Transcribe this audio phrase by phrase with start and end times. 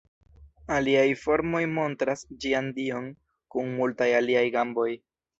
[0.75, 3.11] Aliaj formoj montras ĝian dion
[3.57, 4.87] kun multaj aliaj gamboj.